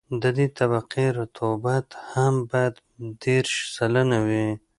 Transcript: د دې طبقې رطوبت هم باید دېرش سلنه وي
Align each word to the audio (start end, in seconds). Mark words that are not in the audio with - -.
د 0.21 0.23
دې 0.37 0.47
طبقې 0.57 1.05
رطوبت 1.19 1.87
هم 2.11 2.33
باید 2.51 2.75
دېرش 3.23 3.53
سلنه 3.75 4.17
وي 4.27 4.47